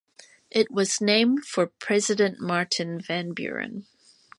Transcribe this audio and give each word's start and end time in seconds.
It 0.49 0.71
was 0.71 0.99
named 0.99 1.45
for 1.45 1.67
President 1.67 2.39
Martin 2.41 2.99
Van 2.99 3.33
Buren. 3.33 3.85